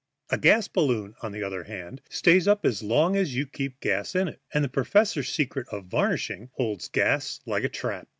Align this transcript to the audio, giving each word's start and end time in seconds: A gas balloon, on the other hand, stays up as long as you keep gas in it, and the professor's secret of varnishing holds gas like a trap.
A 0.31 0.37
gas 0.39 0.67
balloon, 0.67 1.13
on 1.21 1.31
the 1.31 1.43
other 1.43 1.65
hand, 1.65 2.01
stays 2.09 2.47
up 2.47 2.65
as 2.65 2.81
long 2.81 3.15
as 3.15 3.35
you 3.35 3.45
keep 3.45 3.79
gas 3.79 4.15
in 4.15 4.27
it, 4.29 4.41
and 4.51 4.63
the 4.63 4.67
professor's 4.67 5.29
secret 5.29 5.67
of 5.69 5.85
varnishing 5.85 6.49
holds 6.53 6.87
gas 6.89 7.39
like 7.45 7.63
a 7.63 7.69
trap. 7.69 8.07